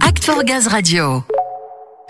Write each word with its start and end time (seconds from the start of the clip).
Act 0.00 0.24
for 0.24 0.42
Gaz 0.42 0.66
Radio. 0.66 1.22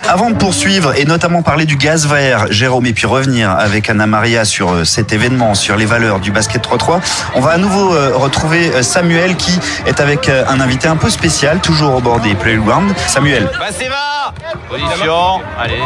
Avant 0.08 0.30
de 0.30 0.36
poursuivre 0.36 0.94
et 0.96 1.04
notamment 1.04 1.42
parler 1.42 1.66
du 1.66 1.76
gaz 1.76 2.06
vert, 2.06 2.46
Jérôme, 2.50 2.86
et 2.86 2.94
puis 2.94 3.06
revenir 3.06 3.50
avec 3.50 3.90
Anna 3.90 4.06
Maria 4.06 4.46
sur 4.46 4.70
euh, 4.70 4.84
cet 4.84 5.12
événement, 5.12 5.54
sur 5.54 5.76
les 5.76 5.84
valeurs 5.84 6.20
du 6.20 6.30
basket 6.30 6.66
3-3, 6.66 7.00
on 7.34 7.40
va 7.40 7.50
à 7.50 7.58
nouveau 7.58 7.94
euh, 7.94 8.16
retrouver 8.16 8.70
euh, 8.72 8.82
Samuel 8.82 9.36
qui 9.36 9.58
est 9.84 10.00
avec 10.00 10.30
un 10.30 10.60
invité 10.60 10.88
un 10.88 10.96
peu 10.96 11.10
spécial, 11.10 11.60
toujours 11.60 11.96
au 11.96 12.00
bord 12.00 12.20
des 12.20 12.34
playgrounds. 12.34 12.94
Samuel. 13.06 13.50
Passez 13.58 13.88
va 13.88 14.32
Position, 14.70 15.42
allez. 15.58 15.82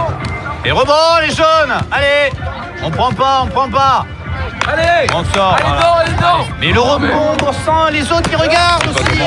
Et 0.64 0.70
rebond 0.70 0.92
les 1.26 1.34
jaunes 1.34 1.74
Allez 1.90 2.30
On 2.84 2.90
prend 2.90 3.12
pas, 3.12 3.42
on 3.44 3.46
prend 3.48 3.68
pas 3.68 4.06
Allez 4.68 5.08
On 5.14 5.24
sort 5.34 5.56
Allez, 5.56 6.12
voilà. 6.20 6.44
Mais 6.60 6.72
le 6.72 6.80
rebond, 6.80 7.36
on 7.42 7.52
sent 7.52 7.92
les 7.92 8.12
autres 8.12 8.28
qui 8.28 8.36
regardent 8.36 8.86
aussi 8.88 9.19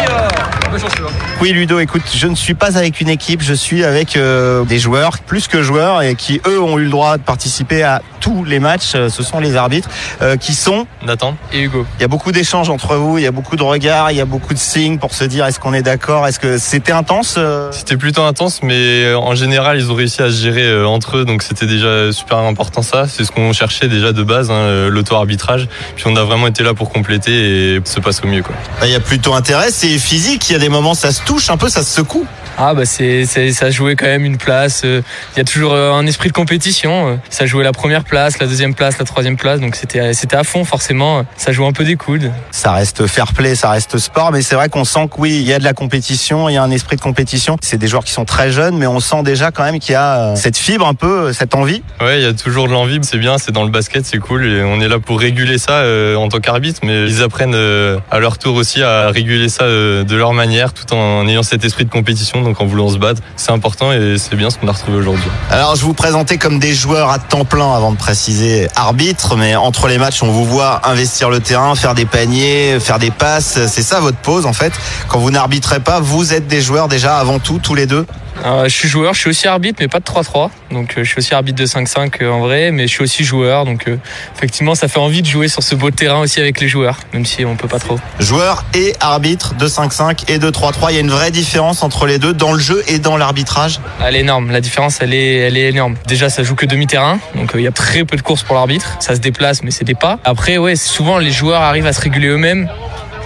Oui 1.41 1.51
Ludo, 1.51 1.79
écoute, 1.79 2.03
je 2.15 2.27
ne 2.27 2.35
suis 2.35 2.53
pas 2.53 2.77
avec 2.77 3.01
une 3.01 3.09
équipe, 3.09 3.41
je 3.41 3.53
suis 3.53 3.83
avec 3.83 4.15
euh, 4.15 4.63
des 4.63 4.79
joueurs, 4.79 5.19
plus 5.19 5.47
que 5.47 5.61
joueurs, 5.61 6.01
et 6.01 6.15
qui 6.15 6.41
eux 6.47 6.61
ont 6.61 6.79
eu 6.79 6.85
le 6.85 6.89
droit 6.89 7.17
de 7.17 7.23
participer 7.23 7.83
à 7.83 8.01
tous 8.21 8.43
les 8.43 8.59
matchs. 8.59 8.93
Euh, 8.95 9.09
Ce 9.09 9.23
sont 9.23 9.39
les 9.39 9.55
arbitres 9.55 9.89
euh, 10.21 10.37
qui 10.37 10.53
sont 10.53 10.87
Nathan 11.05 11.35
et 11.51 11.61
Hugo. 11.61 11.85
Il 11.99 12.01
y 12.01 12.05
a 12.05 12.07
beaucoup 12.07 12.31
d'échanges 12.31 12.69
entre 12.69 12.95
vous, 12.95 13.17
il 13.17 13.23
y 13.23 13.27
a 13.27 13.31
beaucoup 13.31 13.55
de 13.55 13.63
regards, 13.63 14.11
il 14.11 14.17
y 14.17 14.21
a 14.21 14.25
beaucoup 14.25 14.53
de 14.53 14.59
signes 14.59 14.97
pour 14.97 15.13
se 15.13 15.25
dire 15.25 15.45
est-ce 15.45 15.59
qu'on 15.59 15.73
est 15.73 15.81
d'accord, 15.81 16.25
est-ce 16.27 16.39
que 16.39 16.57
c'était 16.57 16.91
intense 16.91 17.37
C'était 17.71 17.97
plutôt 17.97 18.23
intense, 18.23 18.63
mais 18.63 19.13
en 19.13 19.35
général, 19.35 19.77
ils 19.77 19.91
ont 19.91 19.95
réussi 19.95 20.21
à 20.21 20.31
se 20.31 20.41
gérer 20.41 20.85
entre 20.85 21.17
eux, 21.17 21.25
donc 21.25 21.43
c'était 21.43 21.67
déjà 21.67 22.11
super 22.11 22.37
important 22.37 22.81
ça. 22.81 23.07
C'est 23.07 23.25
ce 23.25 23.31
qu'on 23.31 23.53
cherchait 23.53 23.89
déjà 23.89 24.11
de 24.11 24.23
base, 24.23 24.49
hein, 24.49 24.87
l'auto-arbitrage. 24.89 25.67
Puis 25.95 26.05
on 26.07 26.15
a 26.15 26.23
vraiment 26.23 26.47
été 26.47 26.63
là 26.63 26.73
pour 26.73 26.89
compléter 26.89 27.75
et 27.75 27.81
se 27.83 27.99
passe 27.99 28.21
au 28.23 28.27
mieux. 28.27 28.41
Quoi. 28.41 28.55
Il 28.83 28.89
y 28.89 28.95
a 28.95 28.99
plutôt 28.99 29.33
intérêt, 29.33 29.69
c'est 29.69 29.97
physique, 29.97 30.49
il 30.49 30.53
y 30.53 30.55
a 30.55 30.62
des 30.63 30.69
moments 30.69 30.93
ça 30.93 31.11
se 31.11 31.21
touche 31.23 31.49
un 31.49 31.57
peu, 31.57 31.67
ça 31.67 31.83
se 31.83 31.93
secoue. 31.93 32.25
Ah 32.57 32.73
bah 32.73 32.85
c'est 32.85 33.25
c'est- 33.25 33.51
ça 33.51 33.71
jouait 33.71 33.95
quand 33.95 34.05
même 34.05 34.25
une 34.25 34.37
place. 34.37 34.81
euh, 34.85 35.01
Il 35.35 35.39
y 35.39 35.41
a 35.41 35.43
toujours 35.43 35.73
euh, 35.73 35.91
un 35.93 36.05
esprit 36.05 36.29
de 36.29 36.33
compétition. 36.33 37.09
euh, 37.09 37.15
Ça 37.29 37.45
jouait 37.45 37.63
la 37.63 37.71
première 37.71 38.03
place, 38.03 38.39
la 38.39 38.45
deuxième 38.47 38.75
place, 38.75 38.97
la 38.99 39.05
troisième 39.05 39.37
place. 39.37 39.59
Donc 39.59 39.75
c'était 39.75 40.13
c'était 40.13 40.35
à 40.35 40.43
fond 40.43 40.63
forcément. 40.63 41.25
Ça 41.35 41.51
joue 41.51 41.65
un 41.65 41.71
peu 41.71 41.83
des 41.83 41.95
coudes. 41.95 42.31
Ça 42.51 42.71
reste 42.73 43.07
fair 43.07 43.33
play, 43.33 43.55
ça 43.55 43.71
reste 43.71 43.97
sport, 43.97 44.31
mais 44.31 44.41
c'est 44.41 44.55
vrai 44.55 44.69
qu'on 44.69 44.85
sent 44.85 45.07
que 45.13 45.19
oui, 45.19 45.31
il 45.41 45.47
y 45.47 45.53
a 45.53 45.59
de 45.59 45.63
la 45.63 45.73
compétition, 45.73 46.47
il 46.49 46.53
y 46.53 46.57
a 46.57 46.63
un 46.63 46.71
esprit 46.71 46.95
de 46.95 47.01
compétition. 47.01 47.57
C'est 47.61 47.77
des 47.77 47.87
joueurs 47.87 48.03
qui 48.03 48.11
sont 48.11 48.25
très 48.25 48.51
jeunes, 48.51 48.77
mais 48.77 48.87
on 48.87 48.99
sent 48.99 49.23
déjà 49.23 49.51
quand 49.51 49.63
même 49.63 49.79
qu'il 49.79 49.93
y 49.93 49.95
a 49.95 50.35
cette 50.35 50.57
fibre 50.57 50.87
un 50.87 50.93
peu, 50.93 51.33
cette 51.33 51.55
envie. 51.55 51.81
Ouais, 52.01 52.19
il 52.19 52.23
y 52.23 52.27
a 52.27 52.33
toujours 52.33 52.67
de 52.67 52.73
l'envie, 52.73 52.99
c'est 53.01 53.17
bien, 53.17 53.37
c'est 53.39 53.51
dans 53.51 53.63
le 53.63 53.71
basket, 53.71 54.05
c'est 54.05 54.19
cool, 54.19 54.45
et 54.45 54.63
on 54.63 54.79
est 54.79 54.87
là 54.87 54.99
pour 54.99 55.19
réguler 55.19 55.57
ça 55.57 55.79
euh, 55.79 56.15
en 56.15 56.29
tant 56.29 56.39
qu'arbitre, 56.39 56.81
mais 56.83 57.07
ils 57.07 57.23
apprennent 57.23 57.55
euh, 57.55 57.97
à 58.11 58.19
leur 58.19 58.37
tour 58.37 58.55
aussi 58.55 58.83
à 58.83 59.09
réguler 59.09 59.49
ça 59.49 59.63
euh, 59.63 60.03
de 60.03 60.15
leur 60.15 60.33
manière, 60.33 60.73
tout 60.73 60.93
en 60.93 61.27
ayant 61.27 61.43
cet 61.43 61.65
esprit 61.65 61.85
de 61.85 61.89
compétition, 61.89 62.42
donc 62.43 62.59
en 62.61 62.65
voulant 62.65 62.89
se 62.89 62.97
battre. 62.97 63.21
C'est 63.35 63.51
important 63.51 63.91
et 63.91 64.17
c'est 64.17 64.35
bien 64.35 64.49
ce 64.49 64.57
qu'on 64.57 64.67
a 64.67 64.71
retrouvé 64.71 64.97
aujourd'hui. 64.97 65.29
Alors, 65.49 65.75
je 65.75 65.83
vous 65.83 65.93
présentais 65.93 66.37
comme 66.37 66.59
des 66.59 66.73
joueurs 66.73 67.09
à 67.09 67.19
temps 67.19 67.45
plein 67.45 67.73
avant 67.73 67.91
de 67.91 67.97
préciser 67.97 68.67
arbitre, 68.75 69.35
mais 69.35 69.55
entre 69.55 69.87
les 69.87 69.97
matchs, 69.97 70.23
on 70.23 70.31
vous 70.31 70.45
voit 70.45 70.87
investir 70.87 71.29
le 71.29 71.39
terrain, 71.39 71.75
faire 71.75 71.95
des 71.95 72.05
paniers, 72.05 72.79
faire 72.79 72.99
des 72.99 73.11
passes. 73.11 73.67
C'est 73.67 73.83
ça 73.83 73.99
votre 73.99 74.17
pause, 74.17 74.45
en 74.45 74.53
fait. 74.53 74.73
Quand 75.07 75.19
vous 75.19 75.31
n'arbitrez 75.31 75.79
pas, 75.79 75.99
vous 75.99 76.33
êtes 76.33 76.47
des 76.47 76.61
joueurs 76.61 76.87
déjà 76.87 77.17
avant 77.17 77.39
tout, 77.39 77.59
tous 77.59 77.75
les 77.75 77.85
deux. 77.85 78.05
Euh, 78.45 78.65
je 78.65 78.69
suis 78.69 78.89
joueur, 78.89 79.13
je 79.13 79.19
suis 79.19 79.29
aussi 79.29 79.47
arbitre, 79.47 79.77
mais 79.79 79.87
pas 79.87 79.99
de 79.99 80.05
3-3. 80.05 80.49
Donc 80.71 80.97
euh, 80.97 81.03
je 81.03 81.09
suis 81.09 81.19
aussi 81.19 81.33
arbitre 81.33 81.59
de 81.59 81.65
5-5 81.65 82.21
euh, 82.21 82.31
en 82.31 82.39
vrai, 82.41 82.71
mais 82.71 82.87
je 82.87 82.93
suis 82.93 83.03
aussi 83.03 83.23
joueur. 83.23 83.63
Donc 83.63 83.87
euh, 83.87 83.97
effectivement, 84.35 84.75
ça 84.75 84.87
fait 84.87 84.99
envie 84.99 85.21
de 85.21 85.27
jouer 85.27 85.47
sur 85.47 85.63
ce 85.63 85.75
beau 85.75 85.91
terrain 85.91 86.19
aussi 86.19 86.39
avec 86.41 86.59
les 86.59 86.67
joueurs, 86.67 86.99
même 87.13 87.25
si 87.25 87.45
on 87.45 87.55
peut 87.55 87.67
pas 87.67 87.79
trop. 87.79 87.99
Joueur 88.19 88.65
et 88.73 88.93
arbitre 88.99 89.53
de 89.53 89.67
5-5 89.67 90.23
et 90.27 90.39
de 90.39 90.49
3-3. 90.49 90.87
Il 90.89 90.95
y 90.95 90.97
a 90.97 91.01
une 91.01 91.11
vraie 91.11 91.31
différence 91.31 91.83
entre 91.83 92.05
les 92.05 92.17
deux 92.17 92.32
dans 92.33 92.53
le 92.53 92.59
jeu 92.59 92.83
et 92.87 92.99
dans 92.99 93.17
l'arbitrage. 93.17 93.79
Elle 94.05 94.15
est 94.15 94.19
énorme. 94.19 94.51
La 94.51 94.61
différence, 94.61 94.99
elle 95.01 95.13
est, 95.13 95.37
elle 95.37 95.57
est 95.57 95.69
énorme. 95.69 95.95
Déjà, 96.07 96.29
ça 96.29 96.43
joue 96.43 96.55
que 96.55 96.65
demi-terrain, 96.65 97.19
donc 97.35 97.55
euh, 97.55 97.59
il 97.59 97.63
y 97.63 97.67
a 97.67 97.71
très 97.71 98.03
peu 98.05 98.17
de 98.17 98.21
courses 98.21 98.43
pour 98.43 98.55
l'arbitre. 98.55 98.97
Ça 98.99 99.15
se 99.15 99.19
déplace, 99.19 99.63
mais 99.63 99.71
c'est 99.71 99.85
des 99.85 99.95
pas. 99.95 100.19
Après, 100.23 100.57
ouais, 100.57 100.75
souvent 100.75 101.17
les 101.17 101.31
joueurs 101.31 101.61
arrivent 101.61 101.87
à 101.87 101.93
se 101.93 102.01
réguler 102.01 102.27
eux-mêmes. 102.27 102.69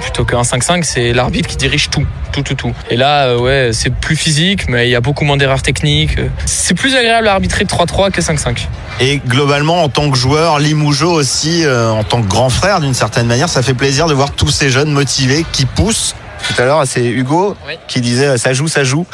Plutôt 0.02 0.26
qu'un 0.26 0.44
5-5, 0.44 0.84
c'est 0.84 1.12
l'arbitre 1.12 1.50
qui 1.50 1.58
dirige 1.58 1.90
tout, 1.90 2.06
tout, 2.32 2.44
tout, 2.44 2.54
tout. 2.54 2.74
Et 2.90 2.98
là, 2.98 3.28
euh, 3.28 3.40
ouais, 3.40 3.72
c'est 3.74 3.90
plus 3.90 4.16
physique, 4.16 4.70
mais 4.70 4.88
il 4.88 4.92
y 4.92 4.96
a 4.96 5.02
beaucoup 5.02 5.26
moins 5.26 5.38
d'erreurs 5.38 5.64
techniques. 5.64 6.18
C'est 6.46 6.76
plus 6.76 6.96
agréable 6.96 7.28
à 7.28 7.34
arbitrer 7.34 7.66
de 7.66 7.70
3-3 7.70 8.12
que 8.12 8.22
5-5. 8.22 8.68
Et 9.00 9.18
globalement, 9.18 9.84
en 9.84 9.90
tant 9.90 10.10
que 10.10 10.18
joueur, 10.18 10.60
Limoujo 10.60 11.12
aussi, 11.12 11.66
euh, 11.66 11.90
en 11.90 12.04
tant 12.04 12.22
que 12.22 12.28
grand 12.28 12.50
frère 12.50 12.80
d'une 12.80 12.94
certaine 12.94 13.28
manière, 13.28 13.50
ça 13.50 13.62
fait 13.62 13.74
plaisir 13.74 14.08
de 14.08 14.14
voir 14.14 14.32
tous 14.32 14.50
ces 14.50 14.70
jeunes 14.70 14.92
motivés 14.92 15.46
qui 15.52 15.66
poussent. 15.66 16.16
Tout 16.48 16.62
à 16.62 16.66
l'heure, 16.66 16.84
c'est 16.86 17.04
Hugo 17.06 17.56
Oui. 17.68 17.74
qui 17.88 18.02
disait 18.02 18.38
ça 18.38 18.54
joue, 18.54 18.68
ça 18.68 18.84
joue. 18.84 19.06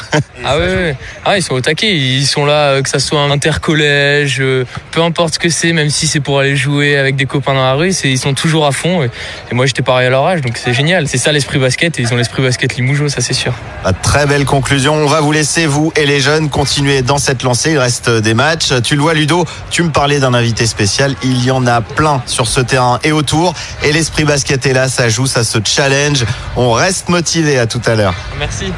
Ah 0.45 0.57
ouais, 0.57 0.66
ouais. 0.67 0.95
Ah, 1.25 1.38
ils 1.38 1.41
sont 1.44 1.53
au 1.55 1.61
taquet. 1.61 1.95
Ils 1.95 2.25
sont 2.25 2.45
là, 2.45 2.69
euh, 2.69 2.81
que 2.81 2.89
ça 2.89 2.99
soit 2.99 3.19
un 3.19 3.31
intercollège, 3.31 4.38
euh, 4.39 4.66
peu 4.91 5.01
importe 5.01 5.35
ce 5.35 5.39
que 5.39 5.49
c'est, 5.49 5.73
même 5.73 5.89
si 5.89 6.05
c'est 6.07 6.19
pour 6.19 6.39
aller 6.39 6.55
jouer 6.55 6.97
avec 6.97 7.16
des 7.16 7.25
copains 7.25 7.53
dans 7.53 7.63
la 7.63 7.73
rue, 7.73 7.89
ils 8.03 8.19
sont 8.19 8.33
toujours 8.33 8.66
à 8.66 8.72
fond. 8.72 9.03
Et, 9.03 9.09
et 9.51 9.55
moi, 9.55 9.66
j'étais 9.66 9.81
pareil 9.81 10.07
à 10.07 10.09
leur 10.09 10.25
âge, 10.25 10.41
donc 10.41 10.57
c'est 10.57 10.73
génial. 10.73 11.07
C'est 11.07 11.17
ça 11.17 11.31
l'esprit 11.31 11.59
basket, 11.59 11.97
et 11.97 12.03
ils 12.03 12.13
ont 12.13 12.17
l'esprit 12.17 12.43
basket 12.43 12.75
Limoujo, 12.75 13.09
ça 13.09 13.22
c'est 13.22 13.33
sûr. 13.33 13.53
Ah, 13.83 13.93
Très 13.93 14.25
belle 14.27 14.45
conclusion. 14.45 14.93
On 14.93 15.07
va 15.07 15.22
vous 15.22 15.31
laisser, 15.31 15.66
vous 15.66 15.91
et 15.95 16.05
les 16.05 16.19
jeunes, 16.19 16.49
continuer 16.49 17.01
dans 17.01 17.17
cette 17.17 17.41
lancée. 17.43 17.72
Il 17.72 17.79
reste 17.79 18.09
des 18.09 18.33
matchs. 18.33 18.73
Tu 18.83 18.95
le 18.95 19.01
vois, 19.01 19.13
Ludo, 19.16 19.45
tu 19.72 19.81
me 19.83 19.89
parlais 19.89 20.19
d'un 20.19 20.33
invité 20.33 20.66
spécial. 20.67 21.16
Il 21.23 21.43
y 21.43 21.49
en 21.51 21.66
a 21.66 21.81
plein 21.81 22.22
sur 22.27 22.47
ce 22.47 22.61
terrain 22.61 22.99
et 23.03 23.11
autour. 23.11 23.53
Et 23.83 23.91
l'esprit 23.91 24.23
basket 24.23 24.66
est 24.67 24.73
là, 24.73 24.88
ça 24.88 25.09
joue, 25.09 25.25
ça 25.25 25.43
se 25.43 25.57
challenge. 25.63 26.25
On 26.55 26.72
reste 26.73 27.09
motivé 27.09 27.22
à 27.59 27.67
tout 27.67 27.81
à 27.85 27.95
l'heure. 27.95 28.13
Merci. 28.38 28.73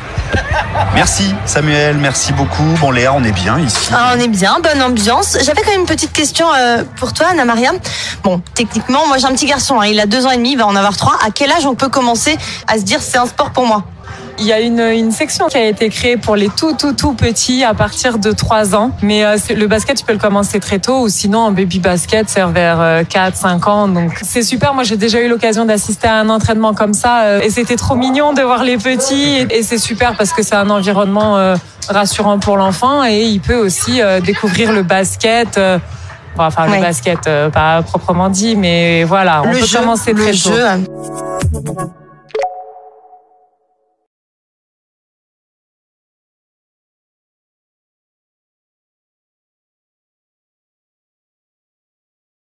Merci 0.93 1.33
Samuel, 1.45 1.97
merci 1.97 2.31
beaucoup. 2.31 2.63
Bon 2.79 2.91
Léa, 2.91 3.13
on 3.13 3.23
est 3.23 3.31
bien 3.31 3.59
ici. 3.59 3.89
Ah, 3.91 4.13
on 4.15 4.19
est 4.19 4.27
bien, 4.27 4.57
bonne 4.61 4.81
ambiance. 4.81 5.37
J'avais 5.43 5.61
quand 5.61 5.71
même 5.71 5.81
une 5.81 5.85
petite 5.85 6.13
question 6.13 6.47
euh, 6.55 6.83
pour 6.97 7.13
toi, 7.13 7.27
Anna 7.31 7.43
Maria. 7.43 7.71
Bon, 8.23 8.41
techniquement, 8.53 9.07
moi 9.07 9.17
j'ai 9.17 9.25
un 9.25 9.33
petit 9.33 9.47
garçon, 9.47 9.79
hein, 9.79 9.87
il 9.87 9.99
a 9.99 10.05
deux 10.05 10.25
ans 10.25 10.31
et 10.31 10.37
demi, 10.37 10.51
il 10.51 10.57
va 10.57 10.67
en 10.67 10.75
avoir 10.75 10.95
trois. 10.95 11.17
À 11.25 11.31
quel 11.33 11.51
âge 11.51 11.65
on 11.65 11.75
peut 11.75 11.89
commencer 11.89 12.37
à 12.67 12.77
se 12.77 12.83
dire 12.83 13.01
c'est 13.01 13.17
un 13.17 13.25
sport 13.25 13.51
pour 13.51 13.65
moi? 13.65 13.83
Il 14.37 14.45
y 14.45 14.51
a 14.51 14.59
une, 14.59 14.81
une 14.81 15.11
section 15.11 15.47
qui 15.47 15.55
a 15.57 15.65
été 15.65 15.87
créée 15.89 16.17
pour 16.17 16.35
les 16.35 16.49
tout 16.49 16.73
tout 16.73 16.91
tout 16.91 17.13
petits 17.13 17.63
à 17.63 17.73
partir 17.73 18.17
de 18.19 18.31
3 18.33 18.75
ans. 18.75 18.91
Mais 19.01 19.23
euh, 19.23 19.37
le 19.55 19.65
basket, 19.67 19.97
tu 19.97 20.03
peux 20.03 20.11
le 20.11 20.19
commencer 20.19 20.59
très 20.59 20.79
tôt 20.79 21.01
ou 21.03 21.09
sinon 21.09 21.45
un 21.45 21.51
baby 21.51 21.79
basket, 21.79 22.27
c'est 22.29 22.43
vers 22.43 23.03
4-5 23.03 23.69
ans. 23.69 23.87
Donc 23.87 24.11
c'est 24.23 24.41
super. 24.43 24.73
Moi, 24.73 24.83
j'ai 24.83 24.97
déjà 24.97 25.21
eu 25.21 25.29
l'occasion 25.29 25.63
d'assister 25.65 26.07
à 26.07 26.15
un 26.19 26.27
entraînement 26.29 26.73
comme 26.73 26.93
ça 26.93 27.21
euh, 27.21 27.39
et 27.41 27.49
c'était 27.49 27.77
trop 27.77 27.95
mignon 27.95 28.33
de 28.33 28.41
voir 28.41 28.63
les 28.65 28.77
petits. 28.77 29.35
Et, 29.49 29.59
et 29.59 29.63
c'est 29.63 29.77
super 29.77 30.17
parce 30.17 30.33
que 30.33 30.43
c'est 30.43 30.55
un 30.55 30.69
environnement 30.69 31.37
euh, 31.37 31.55
rassurant 31.87 32.37
pour 32.37 32.57
l'enfant 32.57 33.05
et 33.05 33.23
il 33.23 33.39
peut 33.39 33.55
aussi 33.55 34.01
euh, 34.01 34.19
découvrir 34.19 34.73
le 34.73 34.83
basket. 34.83 35.57
euh, 35.57 35.77
bon, 36.35 36.43
Enfin, 36.43 36.67
Ouais. 36.69 36.75
le 36.77 36.81
basket, 36.83 37.19
euh, 37.27 37.49
pas 37.49 37.81
proprement 37.83 38.27
dit, 38.27 38.57
mais 38.57 39.05
voilà, 39.05 39.43
on 39.45 39.51
Le 39.53 39.59
peut 39.59 39.65
jeu, 39.65 39.79
commencer 39.79 40.11
le 40.11 40.21
très 40.23 40.31
tôt. 40.33 40.49
jeu. 40.51 41.95